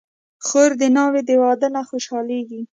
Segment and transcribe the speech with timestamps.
[0.45, 2.61] خور د ناوې د واده نه خوشحالېږي.